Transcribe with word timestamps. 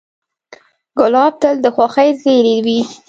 ګلاب 0.99 1.33
تل 1.41 1.55
د 1.63 1.65
خوښۍ 1.75 2.09
زېری 2.21 2.57
وي. 2.65 2.79